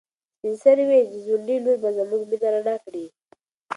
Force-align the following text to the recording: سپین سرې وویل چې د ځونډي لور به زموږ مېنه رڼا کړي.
سپین 0.37 0.55
سرې 0.63 0.83
وویل 0.87 1.07
چې 1.13 1.19
د 1.21 1.23
ځونډي 1.25 1.55
لور 1.63 1.77
به 1.83 1.89
زموږ 1.97 2.21
مېنه 2.29 2.49
رڼا 2.53 2.75
کړي. 2.85 3.05